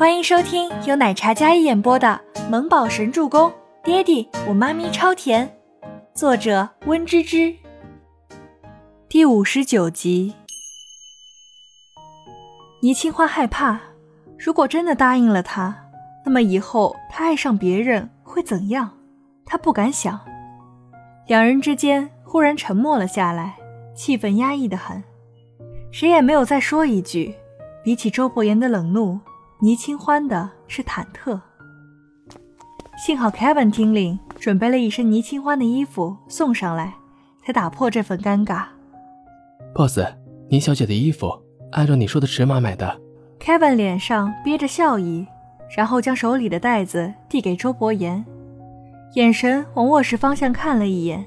[0.00, 3.50] 欢迎收听由奶茶嘉一演播的《萌宝神助攻》，
[3.84, 5.54] 爹地我妈咪超甜，
[6.14, 7.54] 作者温芝芝。
[9.10, 10.32] 第五十九集。
[12.80, 13.78] 倪清欢害怕，
[14.38, 15.76] 如果真的答应了他，
[16.24, 18.90] 那么以后他爱上别人会怎样？
[19.44, 20.18] 他不敢想。
[21.26, 23.58] 两人之间忽然沉默了下来，
[23.94, 25.04] 气氛压抑的很，
[25.92, 27.34] 谁也没有再说一句。
[27.84, 29.20] 比起周伯言的冷怒。
[29.62, 31.38] 倪清欢的是忐忑，
[32.96, 36.94] 幸好 Kevin 听令，准备了一身倪清欢的衣服送上来，
[37.44, 38.64] 才打破这份尴尬。
[39.74, 40.00] Boss，
[40.48, 41.30] 倪小姐的衣服
[41.72, 42.98] 按照你说的尺码买的。
[43.38, 45.26] Kevin 脸上憋着笑意，
[45.76, 48.24] 然后将手里的袋子递给周伯言，
[49.12, 51.26] 眼神往卧室方向看了一眼。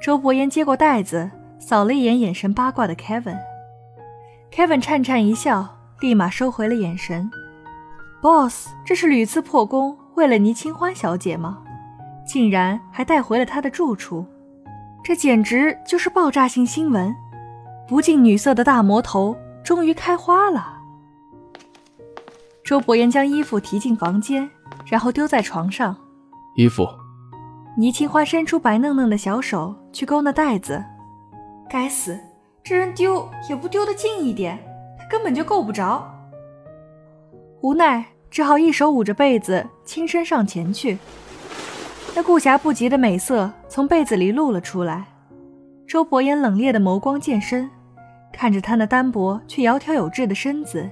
[0.00, 5.75] 周伯言接过袋子，扫了一眼眼神八卦的 Kevin，Kevin 颤颤一笑。
[6.00, 7.30] 立马收回了眼神。
[8.20, 11.62] Boss，这是屡次破功，为了倪清欢小姐吗？
[12.26, 14.26] 竟然还带回了她的住处，
[15.04, 17.14] 这简直就是爆炸性新闻！
[17.88, 20.74] 不近女色的大魔头终于开花了。
[22.64, 24.50] 周伯言将衣服提进房间，
[24.84, 25.96] 然后丢在床上。
[26.56, 26.86] 衣服。
[27.78, 30.82] 倪清欢伸出白嫩嫩的小手去勾那袋子。
[31.70, 32.18] 该死，
[32.64, 34.58] 这人丢也不丢得近一点。
[35.08, 36.12] 根本就够不着，
[37.60, 40.98] 无奈只好一手捂着被子，轻身上前去。
[42.14, 45.04] 那顾暇不及的美色从被子里露了出来。
[45.86, 47.70] 周伯言冷冽的眸光渐深，
[48.32, 50.88] 看着他那单薄却窈窕有致的身子，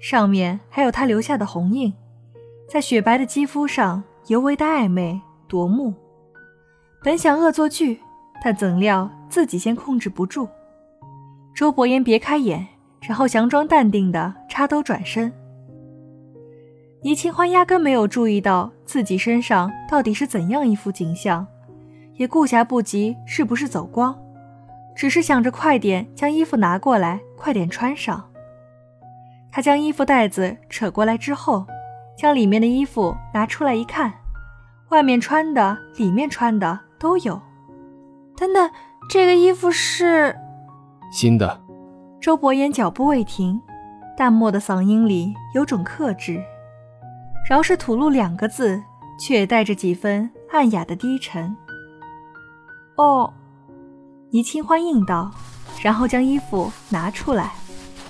[0.00, 1.92] 上面还有他留下的红印，
[2.68, 5.92] 在雪白的肌肤上尤为的暧昧夺目。
[7.02, 8.00] 本想恶作剧，
[8.42, 10.48] 但怎料自己先控制不住。
[11.54, 12.66] 周伯言别开眼。
[13.06, 15.32] 然后佯装淡定的插兜转身，
[17.02, 21.46] 倪清欢压根没有注意到自己身上到底是怎样一副景象，
[22.14, 24.18] 也顾暇不及是不是走光，
[24.96, 28.30] 只是想着快点将衣服拿过来，快点穿上。
[29.52, 31.66] 他将衣服带子扯过来之后，
[32.16, 34.12] 将里面的衣服拿出来一看，
[34.88, 37.40] 外面穿的、里面穿的都有。
[38.36, 38.70] 等等，
[39.08, 40.34] 这个衣服是
[41.12, 41.63] 新的。
[42.24, 43.60] 周伯言脚步未停，
[44.16, 46.42] 淡漠的嗓音里有种克制，
[47.46, 48.82] 饶是吐露两个字，
[49.20, 51.54] 却也带着几分暗哑的低沉。
[52.96, 53.30] 哦，
[54.30, 55.30] 倪清欢应道，
[55.82, 57.52] 然后将衣服拿出来，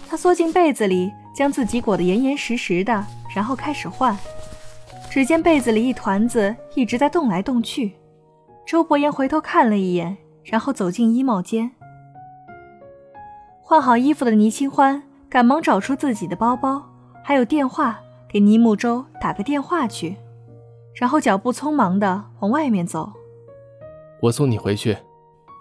[0.08, 3.04] 他缩进被子里，将自己裹得严严实实的，
[3.34, 4.16] 然后开始换。
[5.10, 7.96] 只见被子里一团子一直在动来动去。
[8.64, 11.68] 周伯言回头看了一眼，然后走进衣帽间。
[13.66, 16.82] 换好衣服的倪清欢赶忙找出自己的包包，
[17.22, 17.98] 还有电话，
[18.28, 20.16] 给倪木舟打个电话去，
[20.94, 23.10] 然后脚步匆忙地往外面走。
[24.20, 24.94] 我送你回去。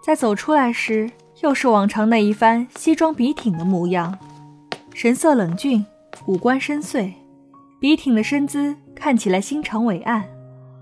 [0.03, 1.09] 在走出来时，
[1.41, 4.19] 又是往常那一番西装笔挺的模样，
[4.93, 5.85] 神色冷峻，
[6.25, 7.13] 五官深邃，
[7.79, 10.25] 笔挺的身姿看起来心肠伟岸，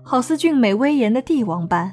[0.02, 1.92] 好似俊美威严的帝王般。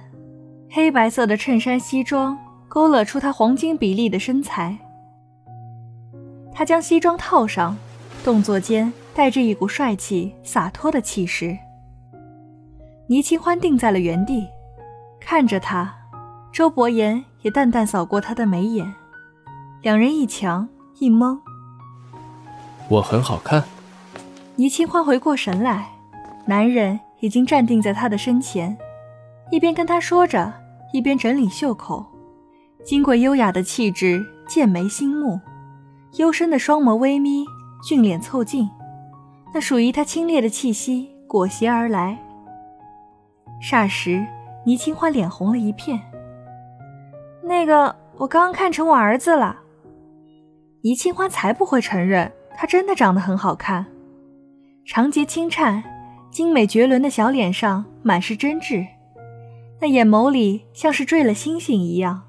[0.72, 2.36] 黑白色的衬衫西装
[2.68, 4.76] 勾勒出他黄金比例的身材。
[6.60, 7.78] 他将西装套上，
[8.22, 11.58] 动作间带着一股帅气洒脱的气势。
[13.08, 14.46] 倪清欢定在了原地，
[15.22, 15.96] 看着他，
[16.52, 18.94] 周伯言也淡淡扫过他的眉眼，
[19.82, 20.68] 两人一强
[21.00, 21.40] 一懵。
[22.90, 23.64] 我很好看。
[24.58, 25.88] 倪清欢回过神来，
[26.46, 28.78] 男人已经站定在他的身前，
[29.50, 30.52] 一边跟他说着，
[30.92, 32.06] 一边整理袖口，
[32.84, 35.40] 经过优雅的气质，剑眉星目。
[36.14, 37.46] 幽深的双眸微眯，
[37.84, 38.68] 俊脸凑近，
[39.54, 42.18] 那属于他清冽的气息裹挟而来。
[43.62, 44.26] 霎时，
[44.66, 46.02] 倪清欢脸红了一片。
[47.44, 49.60] 那个，我刚刚看成我儿子了。
[50.82, 53.86] 倪清欢才不会承认，他真的长得很好看，
[54.86, 55.84] 长睫轻颤，
[56.32, 58.88] 精美绝伦的小脸上满是真挚，
[59.80, 62.24] 那眼眸里像是坠了星星一样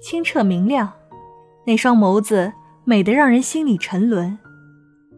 [0.00, 0.90] 清澈明亮，
[1.66, 2.52] 那双眸子。
[2.88, 4.38] 美得让人心里沉沦，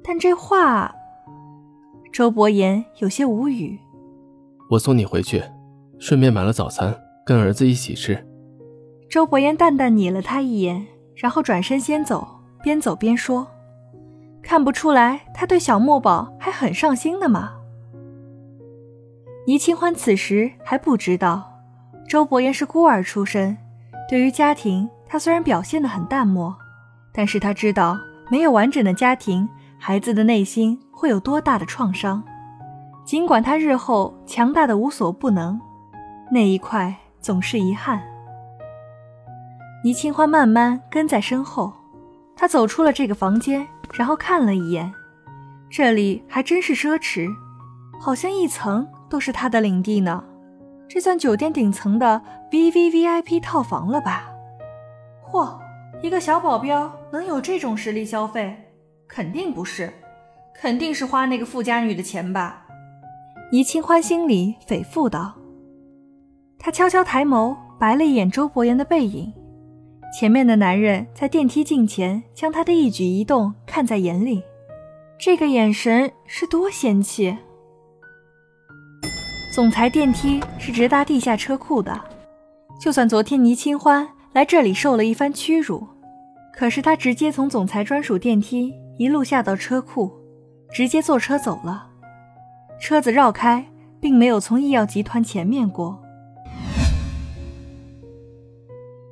[0.02, 0.90] 但这话，
[2.10, 3.78] 周伯言有些无语。
[4.70, 5.42] 我送你回去，
[5.98, 8.26] 顺便买了早餐，跟儿子一起吃。
[9.10, 12.26] 周伯言淡淡睨了他一眼，然后转身先走，
[12.62, 13.46] 边走边说
[14.42, 17.52] ：“看不出来他对小墨宝还很上心的吗？”
[19.46, 21.52] 倪清欢此时还不知道，
[22.08, 23.58] 周伯言是孤儿出身，
[24.08, 26.56] 对于家庭，他虽然表现得很淡漠。
[27.12, 27.96] 但是他知道，
[28.30, 32.22] 没有完整的家庭孩子的内心会有多大的创伤。
[33.04, 35.58] 尽管他日后强大的无所不能，
[36.30, 38.02] 那一块总是遗憾。
[39.82, 41.72] 倪清欢慢慢跟在身后，
[42.36, 44.92] 他走出了这个房间，然后看了一眼，
[45.70, 47.28] 这里还真是奢侈，
[47.98, 50.22] 好像一层都是他的领地呢。
[50.88, 52.20] 这算酒店顶层的
[52.50, 54.28] V V V I P 套房了吧？
[55.30, 55.58] 嚯，
[56.02, 58.56] 一个小保镖能有这种实力消费？
[59.06, 59.92] 肯定不是，
[60.54, 62.66] 肯定是花那个富家女的钱吧？
[63.50, 65.34] 倪清欢心里诽咐道。
[66.58, 69.32] 他悄悄抬眸，白了一眼周伯言的背影。
[70.18, 74.42] 前面的男人在电梯镜前，将他的一举一动看在眼里，
[75.18, 77.36] 这个眼神是多嫌弃。
[79.54, 81.98] 总裁电梯是直达地下车库的，
[82.80, 85.86] 就算昨天倪清欢来这里受了一番屈辱，
[86.58, 90.10] 可是他直接从总裁专属电梯一路下到车库，
[90.72, 91.86] 直接坐车走了。
[92.80, 93.64] 车子绕开，
[94.00, 96.02] 并没有从医药集团前面过。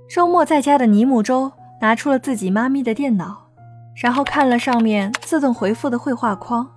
[0.08, 3.46] 周末在家的倪木舟拿出了自己妈咪的电脑，
[3.94, 6.68] 然后看了上面自动回复的绘画框，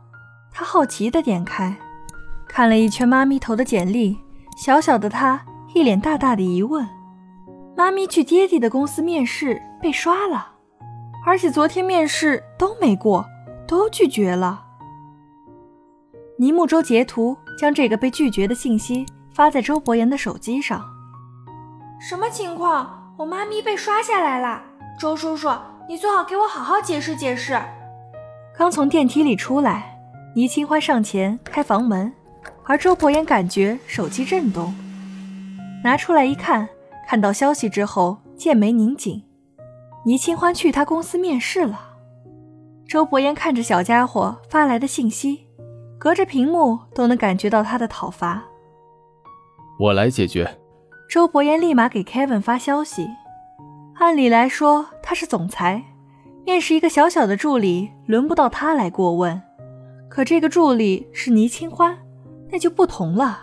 [0.51, 1.75] 他好奇的点开。
[2.48, 4.15] 看了一圈妈咪投的简历，
[4.63, 5.44] 小小的他
[5.74, 6.88] 一脸大大的疑问：
[7.75, 10.57] 妈咪去爹地的公司面试被刷了，
[11.25, 13.25] 而且昨天面试都没过，
[13.68, 14.66] 都拒绝了。
[16.38, 20.83] 倪木舟截图将这个被拒绝的信息发在周伯言的手机上。
[22.00, 23.13] 什么情况？
[23.18, 24.63] 我妈咪被刷下来了。
[24.98, 25.50] 周叔叔，
[25.88, 27.60] 你最好给我好好解释解释。
[28.57, 30.00] 刚从电梯里出来，
[30.33, 32.12] 倪清欢上前开房门。
[32.63, 34.74] 而周伯言感觉手机震动，
[35.83, 36.69] 拿出来一看，
[37.07, 39.22] 看到消息之后，剑眉拧紧。
[40.06, 41.80] 倪清欢去他公司面试了。
[42.88, 45.48] 周伯言看着小家伙发来的信息，
[45.98, 48.44] 隔着屏幕都能感觉到他的讨伐。
[49.80, 50.60] 我来解决。
[51.10, 53.07] 周伯言立马给 Kevin 发消息。
[53.96, 55.84] 按理来说他是总裁，
[56.46, 59.42] 面试一个小小的助理，轮不到他来过问。
[60.10, 61.98] 可这个助理是倪清欢。
[62.51, 63.40] 那就不同了。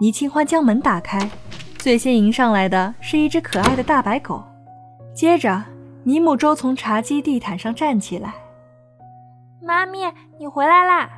[0.00, 1.28] 倪清欢将门打开，
[1.76, 4.40] 最先迎上来的是一只可爱的大白狗。
[5.20, 5.62] 接着，
[6.02, 8.32] 尼姆周从茶几地毯上站起来
[9.60, 9.98] ：“妈咪，
[10.38, 11.10] 你回来啦！”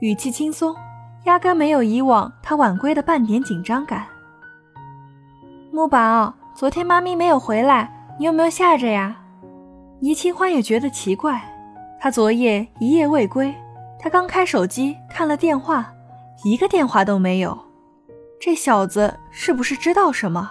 [0.00, 0.74] 语气轻松，
[1.24, 4.06] 压根没有以往他晚归的半点紧张感。
[5.70, 9.14] 木宝，昨天妈咪没有回来，你有没有吓着呀？
[10.00, 11.38] 倪清欢也觉得奇怪，
[12.00, 13.54] 他昨夜一夜未归。
[13.98, 15.92] 他刚开手机看了电话，
[16.44, 17.58] 一个电话都没有。
[18.40, 20.50] 这小子是不是知道什么？